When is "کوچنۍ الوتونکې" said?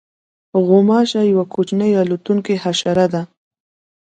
1.53-2.53